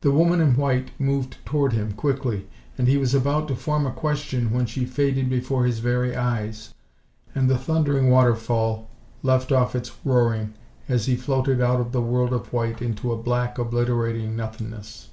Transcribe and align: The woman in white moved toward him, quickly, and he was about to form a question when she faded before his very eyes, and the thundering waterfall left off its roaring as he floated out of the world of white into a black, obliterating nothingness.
The 0.00 0.10
woman 0.10 0.40
in 0.40 0.56
white 0.56 0.90
moved 0.98 1.36
toward 1.46 1.74
him, 1.74 1.92
quickly, 1.92 2.48
and 2.76 2.88
he 2.88 2.96
was 2.98 3.14
about 3.14 3.46
to 3.46 3.54
form 3.54 3.86
a 3.86 3.92
question 3.92 4.50
when 4.50 4.66
she 4.66 4.84
faded 4.84 5.30
before 5.30 5.64
his 5.64 5.78
very 5.78 6.16
eyes, 6.16 6.74
and 7.36 7.48
the 7.48 7.56
thundering 7.56 8.10
waterfall 8.10 8.90
left 9.22 9.52
off 9.52 9.76
its 9.76 9.92
roaring 10.04 10.54
as 10.88 11.06
he 11.06 11.14
floated 11.14 11.60
out 11.60 11.78
of 11.80 11.92
the 11.92 12.02
world 12.02 12.32
of 12.32 12.52
white 12.52 12.82
into 12.82 13.12
a 13.12 13.16
black, 13.16 13.56
obliterating 13.56 14.34
nothingness. 14.34 15.10